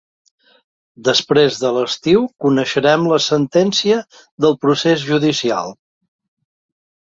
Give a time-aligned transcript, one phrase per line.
[1.09, 4.01] Després de l'estiu coneixerem la sentència
[4.47, 5.79] del procés judicial